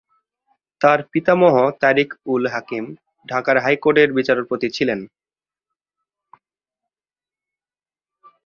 [0.81, 2.85] তার পিতামহ তারিক উল হাকিম,
[3.29, 4.99] ঢাকার হাইকোর্টের বিচারপতি ছিলেন।